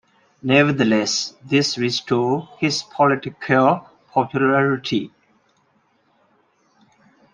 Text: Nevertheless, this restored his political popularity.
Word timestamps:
Nevertheless, 0.41 1.35
this 1.45 1.77
restored 1.77 2.47
his 2.57 2.81
political 2.81 3.87
popularity. 4.11 5.11